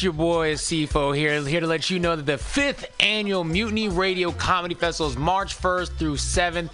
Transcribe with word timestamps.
Your 0.00 0.12
boy 0.12 0.52
CFO 0.54 1.16
here, 1.16 1.42
here 1.42 1.58
to 1.60 1.66
let 1.66 1.90
you 1.90 1.98
know 1.98 2.14
that 2.14 2.24
the 2.24 2.38
fifth 2.38 2.86
annual 3.00 3.42
Mutiny 3.42 3.88
Radio 3.88 4.30
Comedy 4.30 4.76
Festival 4.76 5.10
is 5.10 5.16
March 5.16 5.58
1st 5.58 5.98
through 5.98 6.14
7th. 6.14 6.70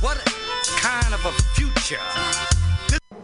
What 0.02 0.18
kind 0.78 1.14
of 1.14 1.24
a 1.26 1.32
future? 1.54 1.98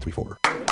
834. 0.00 0.69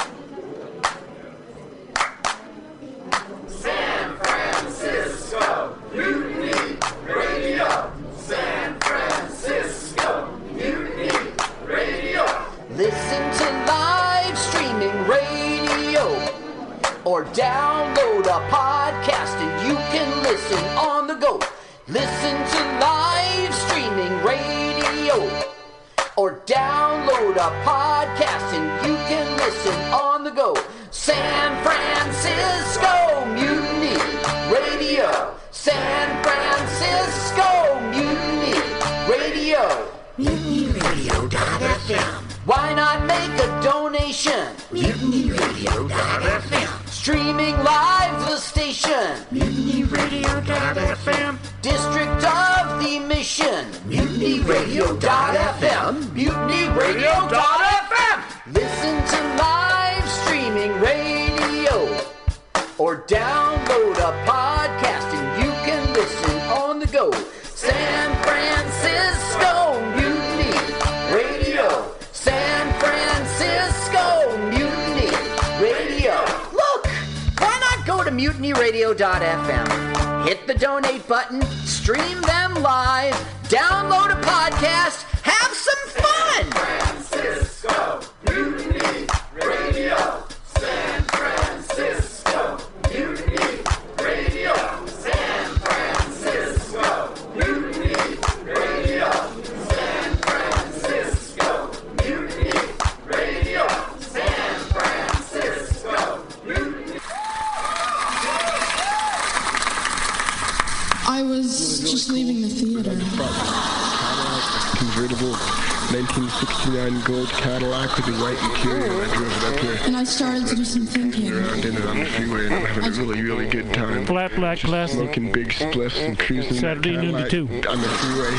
Started 120.19 120.47
to 120.49 120.57
do 120.57 120.65
some 120.65 120.85
thinking. 120.85 121.33
around 121.33 121.65
in 121.65 121.77
it 121.77 121.87
on 121.87 121.97
the 121.97 122.05
freeway 122.07 122.47
and 122.47 122.55
I'm 122.55 122.65
having 122.65 122.85
a 122.87 122.91
really, 122.91 123.23
really 123.23 123.49
good 123.49 123.73
time. 123.73 124.05
Flat 124.05 124.35
black 124.35 124.59
classic. 124.59 124.97
Smoking 124.99 125.31
big 125.31 125.51
spliffs 125.51 125.97
and 126.05 126.19
cruising 126.19 126.55
Saturday 126.55 126.97
noon 126.97 127.23
to 127.23 127.29
two. 127.29 127.47
on 127.69 127.81
the 127.81 127.89
freeway. 127.89 128.35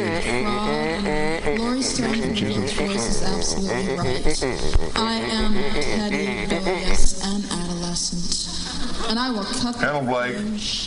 fraud, 1.58 2.16
and 2.20 2.38
Stone's 2.38 2.74
voice 2.74 3.10
is 3.10 3.24
absolutely 3.24 3.96
right. 3.96 4.98
I 4.98 5.14
am 5.16 5.54
Teddy, 5.74 6.42
rebellious, 6.56 7.24
and 7.26 7.44
adolescent. 7.46 9.10
And 9.10 9.18
I 9.18 9.32
will 9.32 9.46
cut 9.46 9.80
the 9.80 9.88
Hello, 9.88 10.02
Blake. 10.02 10.36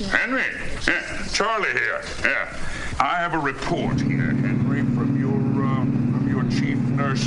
Henry, 0.08 0.44
yeah, 0.86 1.26
Charlie 1.32 1.72
here. 1.72 2.00
Yeah, 2.22 2.56
I 3.00 3.16
have 3.16 3.34
a 3.34 3.38
report 3.38 4.00
here, 4.00 4.30
Henry, 4.34 4.82
from 4.94 5.18
your 5.18 5.34
uh, 5.64 5.82
from 5.84 6.28
your 6.28 6.44
chief 6.44 6.78
nurse, 6.90 7.26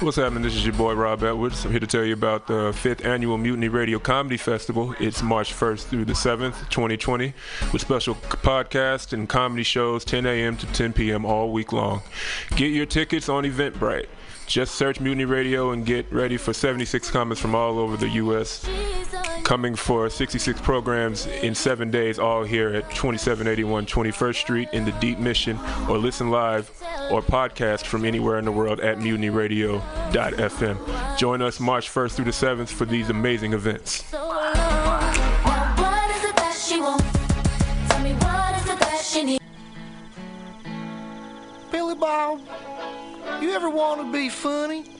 What's 0.00 0.16
happening? 0.16 0.42
This 0.42 0.56
is 0.56 0.64
your 0.64 0.74
boy 0.74 0.94
Rob 0.94 1.22
Edwards. 1.22 1.66
I'm 1.66 1.72
here 1.72 1.80
to 1.80 1.86
tell 1.86 2.02
you 2.02 2.14
about 2.14 2.46
the 2.46 2.72
fifth 2.74 3.04
annual 3.04 3.36
Mutiny 3.36 3.68
Radio 3.68 3.98
Comedy 3.98 4.38
Festival. 4.38 4.94
It's 4.98 5.22
March 5.22 5.52
1st 5.52 5.88
through 5.88 6.06
the 6.06 6.14
7th, 6.14 6.70
2020, 6.70 7.34
with 7.70 7.82
special 7.82 8.14
podcasts 8.14 9.12
and 9.12 9.28
comedy 9.28 9.62
shows 9.62 10.06
10 10.06 10.24
a.m. 10.24 10.56
to 10.56 10.66
10 10.68 10.94
p.m. 10.94 11.26
all 11.26 11.52
week 11.52 11.74
long. 11.74 12.00
Get 12.56 12.68
your 12.72 12.86
tickets 12.86 13.28
on 13.28 13.44
Eventbrite. 13.44 14.06
Just 14.46 14.76
search 14.76 15.00
Mutiny 15.00 15.26
Radio 15.26 15.72
and 15.72 15.84
get 15.84 16.10
ready 16.10 16.38
for 16.38 16.54
76 16.54 17.10
comments 17.10 17.38
from 17.38 17.54
all 17.54 17.78
over 17.78 17.98
the 17.98 18.08
U.S. 18.08 18.66
Coming 19.50 19.74
for 19.74 20.08
66 20.08 20.60
programs 20.60 21.26
in 21.26 21.56
seven 21.56 21.90
days, 21.90 22.20
all 22.20 22.44
here 22.44 22.68
at 22.68 22.88
2781 22.90 23.84
21st 23.84 24.34
Street 24.36 24.68
in 24.72 24.84
the 24.84 24.92
Deep 25.00 25.18
Mission, 25.18 25.58
or 25.88 25.98
listen 25.98 26.30
live 26.30 26.70
or 27.10 27.20
podcast 27.20 27.84
from 27.84 28.04
anywhere 28.04 28.38
in 28.38 28.44
the 28.44 28.52
world 28.52 28.78
at 28.78 28.98
mutinyradio.fm. 28.98 31.18
Join 31.18 31.42
us 31.42 31.58
March 31.58 31.90
1st 31.90 32.12
through 32.12 32.26
the 32.26 32.30
7th 32.30 32.68
for 32.68 32.84
these 32.84 33.10
amazing 33.10 33.52
events. 33.52 34.08
Billy 41.72 41.96
Bob, 41.96 42.40
you 43.42 43.50
ever 43.50 43.68
want 43.68 44.00
to 44.00 44.12
be 44.12 44.28
funny? 44.28 44.99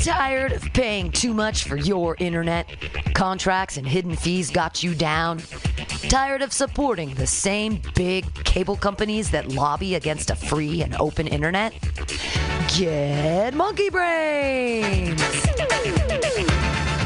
Tired 0.00 0.52
of 0.52 0.62
paying 0.72 1.10
too 1.10 1.34
much 1.34 1.64
for 1.64 1.76
your 1.76 2.16
internet? 2.20 2.68
Contracts 3.14 3.76
and 3.76 3.86
hidden 3.86 4.14
fees 4.14 4.48
got 4.48 4.82
you 4.82 4.94
down? 4.94 5.40
Tired 6.08 6.40
of 6.40 6.52
supporting 6.52 7.14
the 7.14 7.26
same 7.26 7.82
big 7.94 8.32
cable 8.44 8.76
companies 8.76 9.30
that 9.30 9.48
lobby 9.48 9.96
against 9.96 10.30
a 10.30 10.36
free 10.36 10.82
and 10.82 10.94
open 11.00 11.26
internet? 11.26 11.74
Get 12.76 13.54
Monkey 13.54 13.90
Brains! 13.90 15.20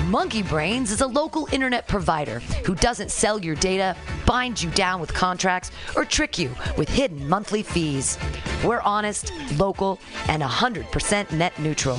Monkey 0.07 0.43
Brains 0.43 0.91
is 0.91 1.01
a 1.01 1.07
local 1.07 1.49
internet 1.51 1.89
provider 1.89 2.41
who 2.67 2.75
doesn't 2.75 3.11
sell 3.11 3.41
your 3.41 3.55
data, 3.55 3.97
bind 4.27 4.61
you 4.61 4.69
down 4.73 5.01
with 5.01 5.15
contracts, 5.15 5.71
or 5.97 6.05
trick 6.05 6.39
you 6.39 6.55
with 6.77 6.91
hidden 6.91 7.27
monthly 7.27 7.63
fees. 7.63 8.19
We're 8.63 8.83
honest, 8.83 9.33
local, 9.57 9.99
and 10.29 10.43
100% 10.43 11.33
net 11.33 11.59
neutral. 11.59 11.99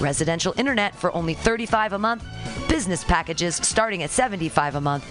Residential 0.00 0.54
internet 0.56 0.94
for 0.94 1.14
only 1.14 1.34
35 1.34 1.94
a 1.94 1.98
month, 1.98 2.24
business 2.68 3.02
packages 3.04 3.56
starting 3.56 4.02
at 4.02 4.10
75 4.10 4.74
a 4.74 4.80
month. 4.80 5.04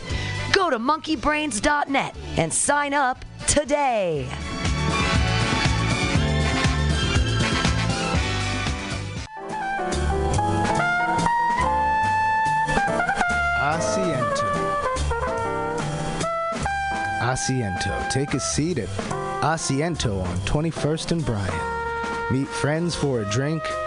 Go 0.54 0.70
to 0.70 0.77
monkeybrains.net 0.77 2.15
and 2.38 2.54
sign 2.54 2.94
up 2.94 3.25
today. 3.48 4.30
Asiento. 13.65 14.56
Asiento. 17.22 18.10
Take 18.12 18.36
a 18.36 18.39
seat 18.39 18.77
at 18.77 18.88
Asiento 19.42 20.24
on 20.24 20.38
21st 20.39 21.12
and 21.12 21.25
Bryant. 21.25 22.32
Meet 22.32 22.48
friends 22.48 22.94
for 22.96 23.22
a 23.22 23.25
drink, 23.25 23.63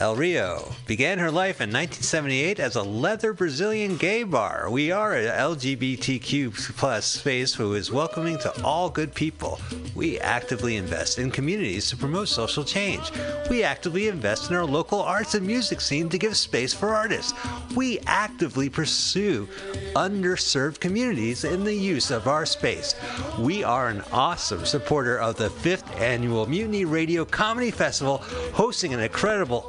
El 0.00 0.16
Rio 0.16 0.72
began 0.86 1.18
her 1.18 1.30
life 1.30 1.60
in 1.60 1.68
1978 1.68 2.58
as 2.58 2.74
a 2.74 2.82
leather 2.82 3.34
Brazilian 3.34 3.98
gay 3.98 4.22
bar. 4.22 4.70
We 4.70 4.90
are 4.90 5.14
an 5.14 5.26
LGBTQ 5.26 6.74
plus 6.78 7.04
space 7.04 7.52
who 7.52 7.74
is 7.74 7.92
welcoming 7.92 8.38
to 8.38 8.64
all 8.64 8.88
good 8.88 9.14
people. 9.14 9.60
We 9.94 10.18
actively 10.18 10.76
invest 10.76 11.18
in 11.18 11.30
communities 11.30 11.90
to 11.90 11.98
promote 11.98 12.28
social 12.28 12.64
change. 12.64 13.12
We 13.50 13.62
actively 13.62 14.08
invest 14.08 14.48
in 14.48 14.56
our 14.56 14.64
local 14.64 15.02
arts 15.02 15.34
and 15.34 15.46
music 15.46 15.82
scene 15.82 16.08
to 16.08 16.18
give 16.18 16.34
space 16.34 16.72
for 16.72 16.94
artists. 16.94 17.34
We 17.76 17.98
actively 18.06 18.70
pursue 18.70 19.48
underserved 19.94 20.80
communities 20.80 21.44
in 21.44 21.62
the 21.62 21.74
use 21.74 22.10
of 22.10 22.26
our 22.26 22.46
space. 22.46 22.94
We 23.38 23.64
are 23.64 23.88
an 23.88 24.02
awesome 24.12 24.64
supporter 24.64 25.18
of 25.18 25.36
the 25.36 25.50
fifth 25.50 25.94
annual 26.00 26.46
Mutiny 26.46 26.86
Radio 26.86 27.26
Comedy 27.26 27.70
Festival, 27.70 28.18
hosting 28.54 28.94
an 28.94 29.00
incredible 29.00 29.68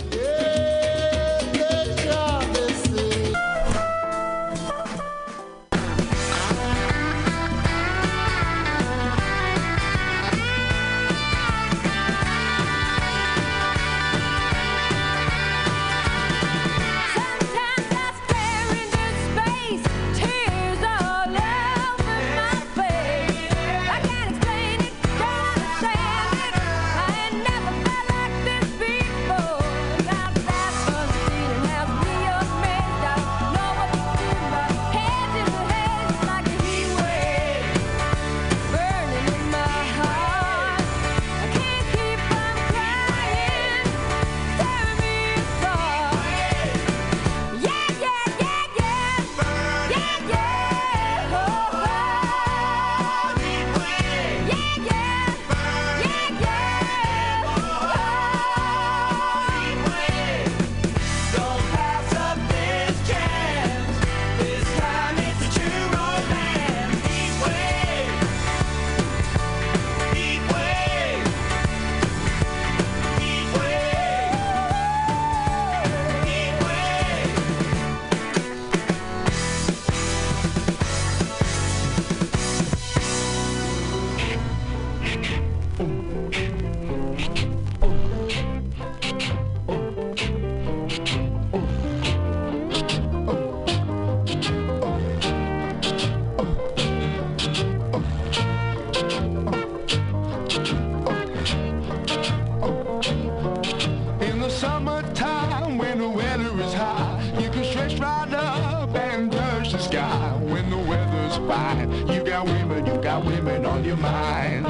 wine. 111.51 111.89
You 112.07 112.23
got 112.23 112.45
women, 112.45 112.85
you 112.85 112.95
got 113.09 113.25
women 113.25 113.65
on 113.65 113.83
your 113.83 113.97
mind. 113.97 114.65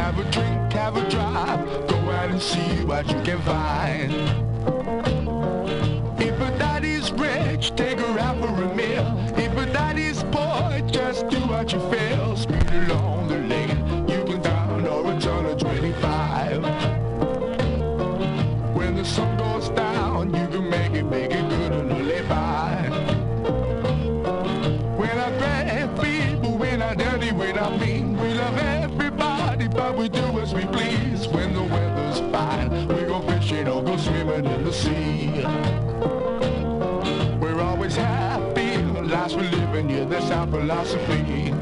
Have 0.00 0.16
a 0.18 0.24
drink, 0.34 0.72
have 0.72 0.96
a 0.96 1.04
drive, 1.10 1.60
go 1.92 1.98
out 2.18 2.30
and 2.30 2.40
see 2.40 2.72
what 2.90 3.04
you 3.12 3.20
can 3.28 3.40
find. 3.52 4.12
If 6.28 6.36
a 6.48 6.50
daddy's 6.58 7.12
rich, 7.12 7.64
take 7.76 7.98
her 8.04 8.18
out 8.26 8.36
for 8.40 8.52
a 8.68 8.74
meal. 8.80 9.06
If 9.46 9.52
a 9.64 9.66
daddy's 9.78 10.22
poor, 10.34 10.80
just 10.98 11.28
do 11.28 11.40
what 11.52 11.66
you 11.72 11.80
feel. 11.92 12.23
that's 40.28 40.36
our 40.38 40.46
philosophy. 40.46 41.53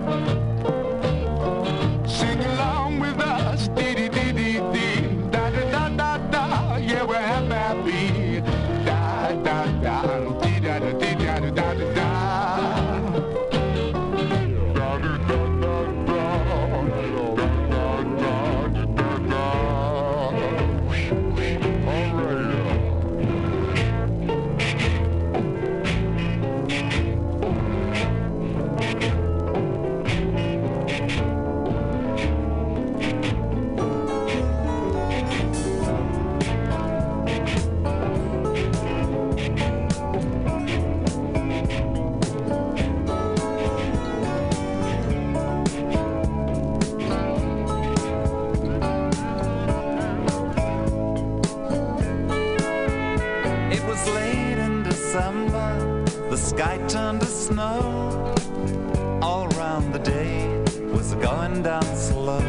going 61.14 61.62
down 61.62 61.84
slow. 61.96 62.40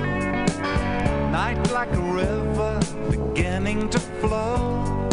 Night 1.31 1.71
like 1.71 1.91
a 1.93 1.99
river 1.99 2.79
beginning 3.09 3.89
to 3.89 3.99
flow. 3.99 5.07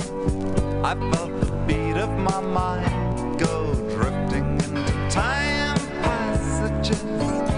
I 0.85 0.95
felt 1.13 1.41
the 1.41 1.51
beat 1.67 1.97
of 1.97 2.11
my 2.19 2.41
mind 2.41 3.39
go 3.39 3.75
drifting 3.95 4.55
into 4.55 5.09
time 5.11 5.77
passages. 6.03 7.50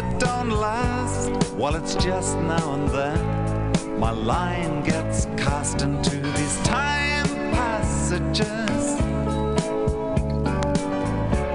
that 0.00 0.18
don't 0.18 0.50
last. 0.50 1.30
While 1.52 1.74
it's 1.76 1.94
just 1.94 2.36
now 2.38 2.74
and 2.74 2.88
then, 2.88 3.98
my 3.98 4.10
line 4.10 4.82
gets 4.82 5.26
cast 5.36 5.82
into 5.82 6.16
these 6.38 6.56
time 6.62 7.26
passages. 7.52 8.84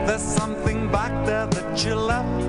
There's 0.05 0.21
something 0.21 0.91
back 0.91 1.13
there 1.25 1.47
that 1.47 1.85
you 1.85 1.95
left 1.95 2.44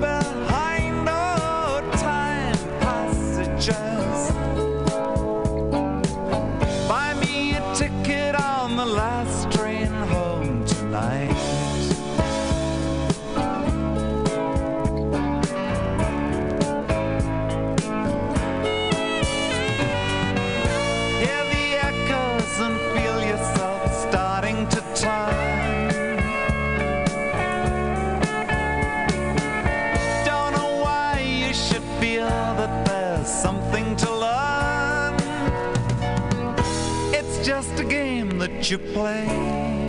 the 37.77 37.83
game 37.83 38.39
that 38.39 38.71
you 38.71 38.79
play. 38.79 39.86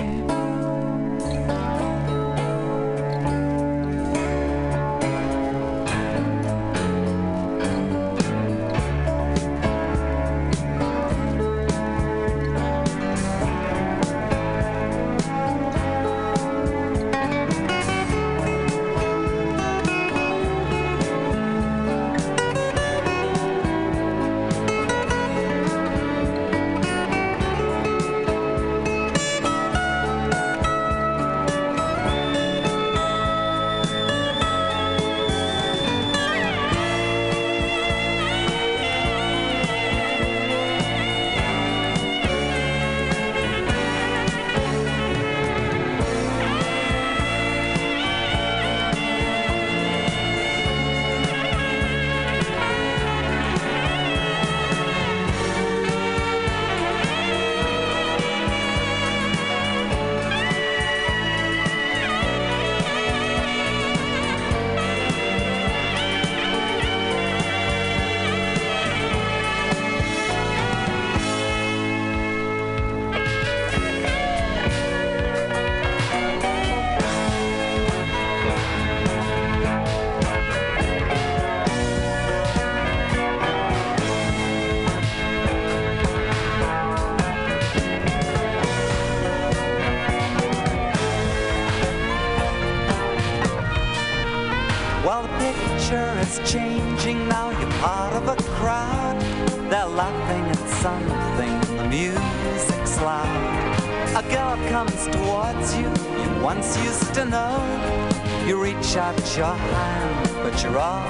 You're 110.62 110.76
all 110.76 111.06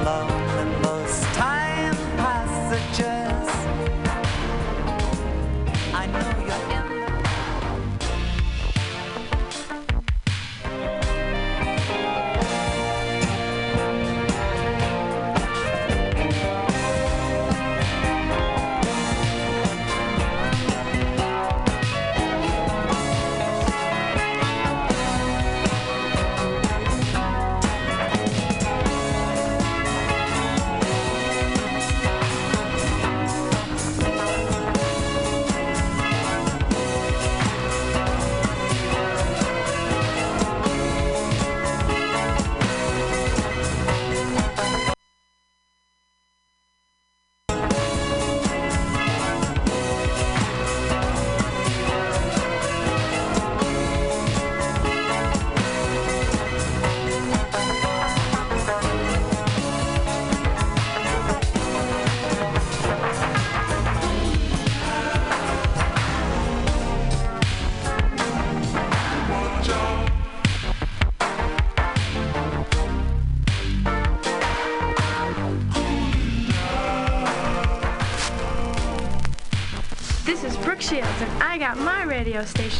alone 0.00 0.31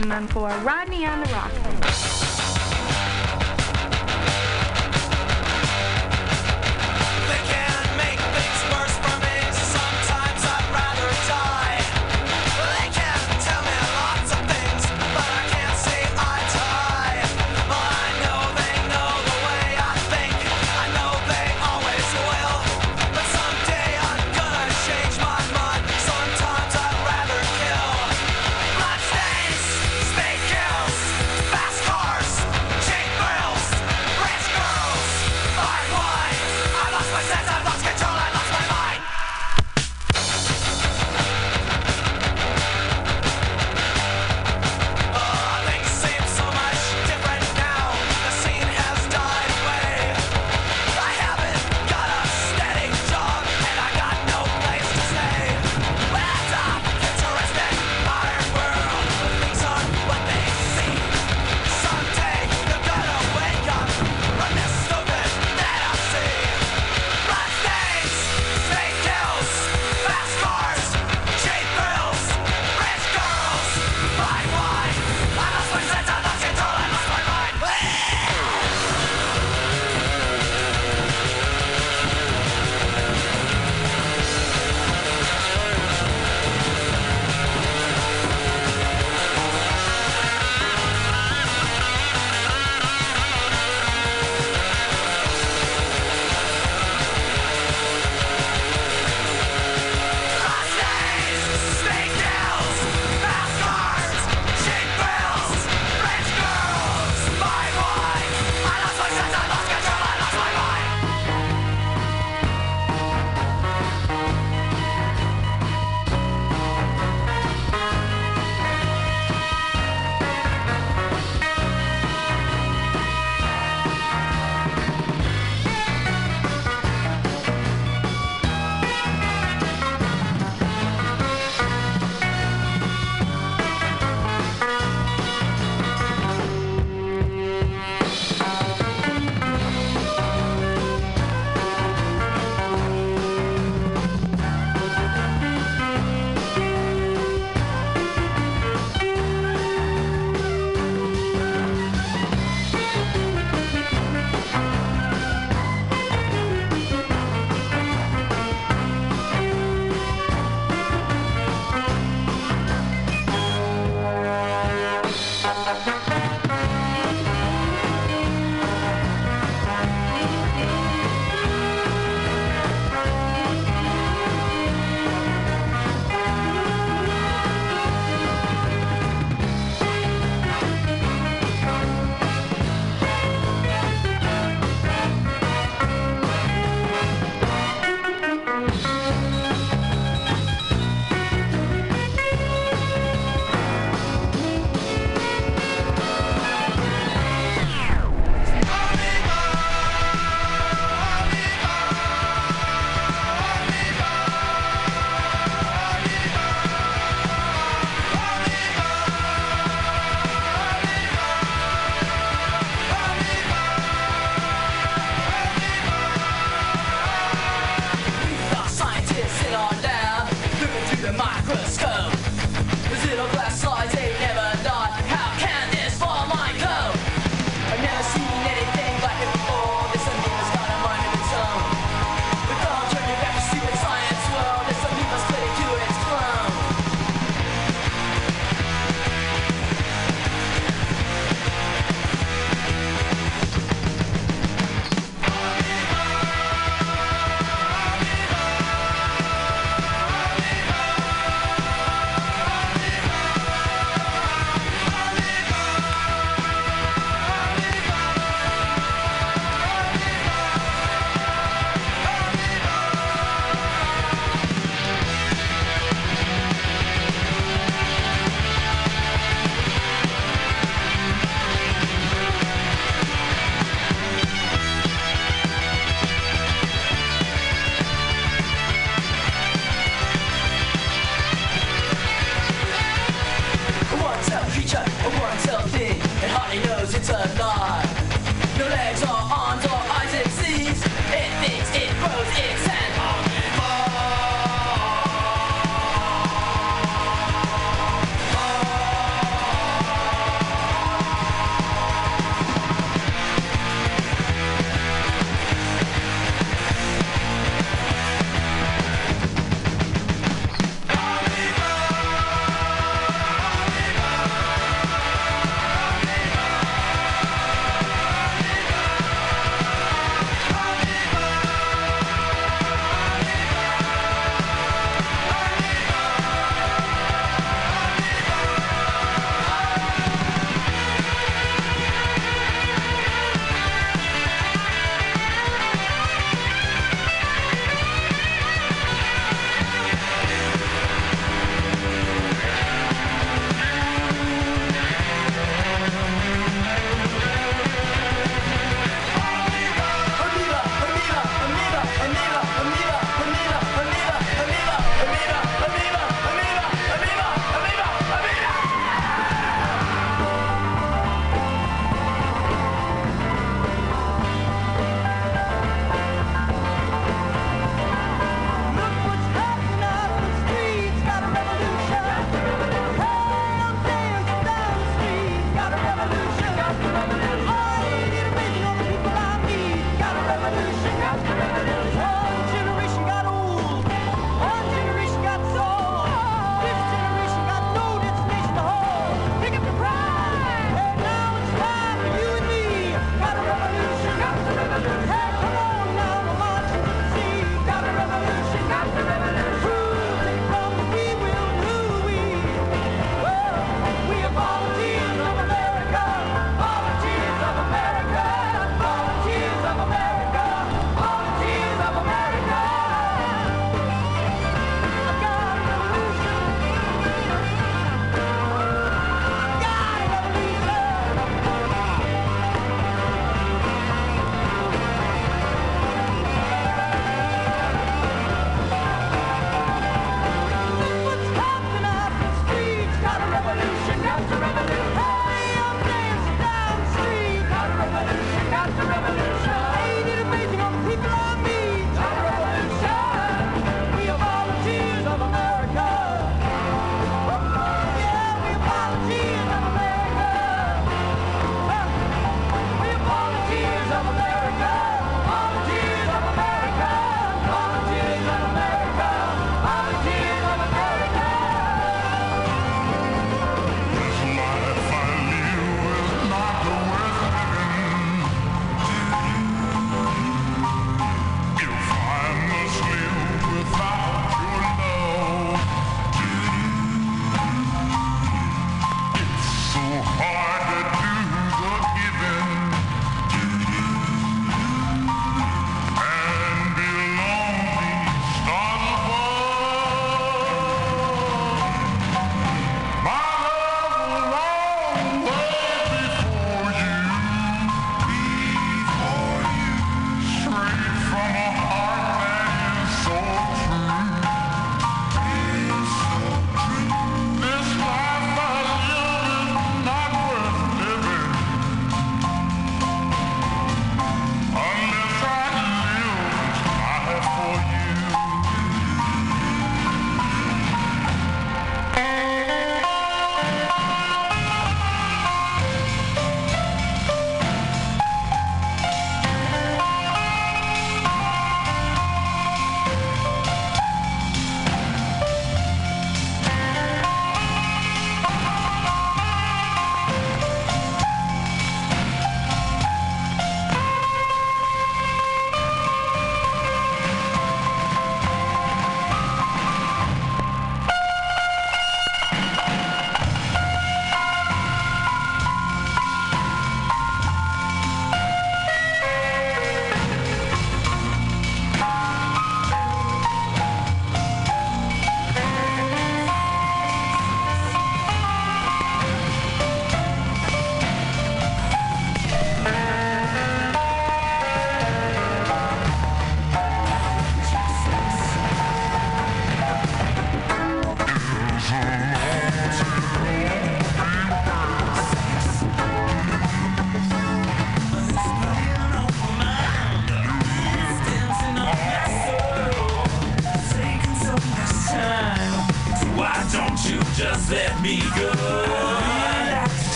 station 0.00 0.12
on 0.12 0.26
for 0.28 0.48
Rodney 0.48 0.64
on 0.64 0.79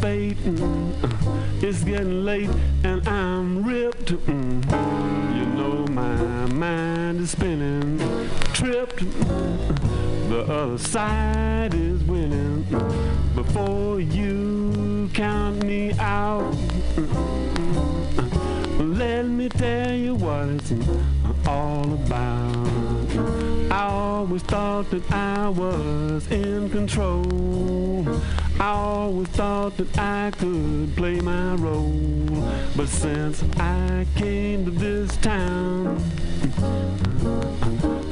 fate. 0.00 0.36
mm, 0.38 1.04
uh, 1.04 1.66
It's 1.66 1.82
getting 1.84 2.24
late 2.24 2.50
and 2.84 3.06
I'm 3.08 3.64
ripped. 3.64 4.12
Mm, 4.26 4.60
mm. 4.62 5.36
You 5.38 5.46
know 5.46 5.86
my 5.92 6.14
mind 6.52 7.20
is 7.20 7.30
spinning. 7.30 7.98
Tripped. 8.52 8.96
mm, 8.96 9.12
mm. 9.12 10.28
The 10.28 10.40
other 10.52 10.78
side 10.78 11.74
is 11.74 12.02
winning. 12.04 12.64
Before 13.34 14.00
you 14.00 15.08
count 15.14 15.64
me 15.64 15.92
out. 15.98 16.54
Let 18.78 19.24
me 19.26 19.48
tell 19.48 19.92
you 19.92 20.14
what 20.14 20.48
it's 20.48 20.72
all 21.46 21.92
about. 21.94 22.68
I 23.70 23.88
always 23.90 24.42
thought 24.42 24.90
that 24.90 25.10
I 25.10 25.48
was 25.48 26.26
in 26.30 26.68
control. 26.70 28.04
I 28.60 28.70
always 28.70 29.28
thought 29.28 29.76
that 29.76 29.98
I 29.98 30.32
could 30.32 30.96
play 30.96 31.20
my 31.20 31.54
role. 31.54 32.26
But 32.76 32.88
since 32.88 33.44
I 33.56 34.04
came 34.16 34.64
to 34.64 34.72
this 34.72 35.16
town, 35.18 36.02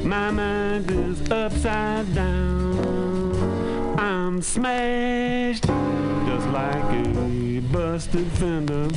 my 0.03 0.31
mind 0.31 0.89
is 0.89 1.29
upside 1.29 2.15
down. 2.15 3.99
I'm 3.99 4.41
smashed, 4.41 5.65
just 5.65 6.47
like 6.47 6.93
a 6.93 7.59
busted 7.59 8.27
fender. 8.27 8.87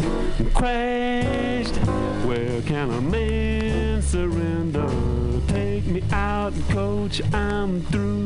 Crashed, 0.54 1.76
where 2.26 2.62
can 2.62 2.90
a 2.92 3.00
man 3.00 4.02
surrender? 4.02 4.88
Take 5.48 5.84
me 5.86 6.04
out, 6.12 6.52
coach, 6.68 7.20
I'm 7.34 7.82
through. 7.86 8.20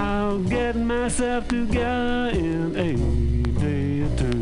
I'll 0.00 0.38
get 0.38 0.76
myself 0.76 1.48
together 1.48 2.30
in 2.32 2.74
a 2.74 3.60
day 3.60 4.00
or 4.00 4.16
two. 4.16 4.39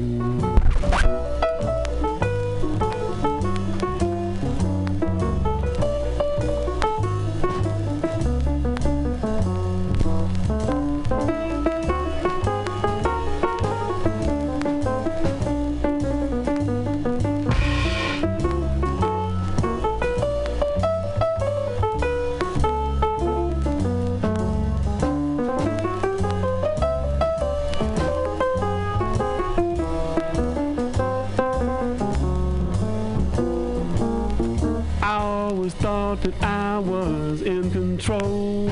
Thought 36.08 36.22
that 36.22 36.42
I 36.42 36.78
was 36.78 37.42
in 37.42 37.70
control. 37.70 38.70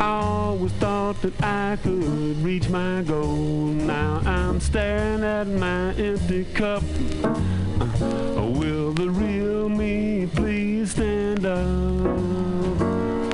I 0.00 0.22
always 0.22 0.72
thought 0.72 1.20
that 1.20 1.38
I 1.42 1.76
could 1.82 2.38
reach 2.42 2.70
my 2.70 3.02
goal. 3.02 3.66
Now 3.66 4.22
I'm 4.24 4.58
staring 4.58 5.22
at 5.22 5.46
my 5.48 5.92
empty 5.96 6.46
cup. 6.54 6.82
Uh, 7.22 8.50
will 8.58 8.92
the 8.92 9.10
real 9.10 9.68
me 9.68 10.26
please 10.34 10.92
stand 10.92 11.44
up? 11.44 12.80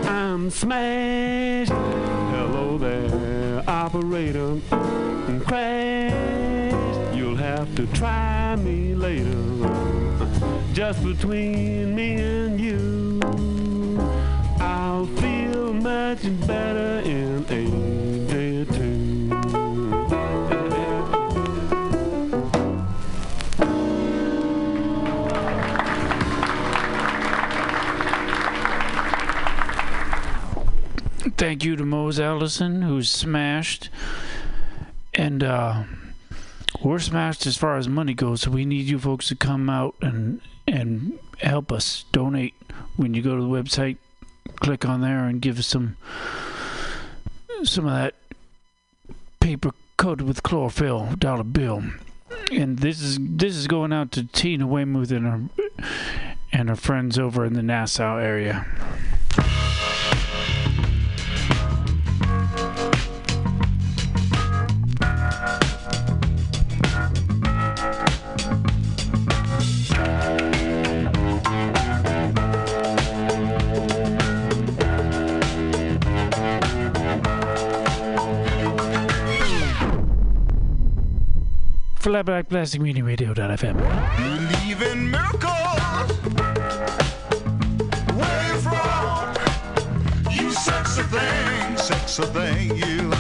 I'm 0.09 0.51
smashed. 0.51 1.71
Hello 1.71 2.77
there, 2.77 3.63
operator. 3.69 4.59
Crashed. 5.47 7.15
You'll 7.15 7.37
have 7.37 7.73
to 7.77 7.87
try 7.87 8.57
me 8.57 8.97
later 8.97 9.40
just 10.73 11.03
between 11.03 11.95
me 11.95 12.15
and 12.15 12.61
you. 12.61 13.21
I'll 14.61 15.07
feel 15.07 15.73
much 15.73 16.23
better 16.47 17.01
in 17.09 17.45
a 17.49 18.27
day 18.29 18.61
or 18.61 18.65
two. 18.67 19.01
Thank 31.37 31.65
you 31.65 31.75
to 31.77 31.85
Mose 31.85 32.21
Allison, 32.21 32.83
who's 32.83 33.11
smashed. 33.11 33.89
And 35.15 35.43
uh, 35.43 35.85
we're 36.83 36.99
smashed 36.99 37.47
as 37.47 37.57
far 37.57 37.77
as 37.77 37.89
money 37.89 38.15
goes, 38.15 38.43
so 38.43 38.51
we 38.51 38.65
need 38.65 38.87
you 38.87 38.99
folks 38.99 39.29
to 39.29 39.37
come 39.37 39.69
out 39.69 39.95
and 40.01 40.41
and 40.67 41.19
help 41.39 41.73
us 41.73 42.05
donate. 42.13 42.55
When 42.97 43.15
you 43.15 43.23
go 43.23 43.37
to 43.37 43.43
the 43.43 43.49
website, 43.49 43.97
click 44.57 44.85
on 44.85 45.01
there 45.01 45.25
and 45.25 45.41
give 45.43 45.59
us 45.59 45.67
some 45.67 45.97
some 47.65 47.87
of 47.87 47.93
that 47.93 48.15
paper 49.41 49.73
coated 49.97 50.27
with 50.27 50.43
chlorophyll 50.43 51.15
dollar 51.19 51.45
bill. 51.45 51.83
And 52.53 52.79
this 52.79 53.01
is 53.01 53.19
this 53.21 53.57
is 53.57 53.67
going 53.67 53.93
out 53.93 54.13
to 54.13 54.25
Tina 54.25 54.67
Weymouth 54.67 55.11
and 55.11 55.27
her 55.27 55.67
and 56.53 56.69
her 56.69 56.77
friends 56.77 57.19
over 57.19 57.45
in 57.45 57.55
the 57.55 57.63
Nassau 57.63 58.17
area. 58.19 58.67
blackplasticmediaradio.fm. 82.23 83.77
Believe 84.17 84.83
in 84.83 85.11
miracles. 85.11 86.11
Way 88.17 88.61
from 88.63 89.35
you, 90.33 90.51
thing, 90.53 91.77
thing, 92.27 92.77
you. 92.77 93.20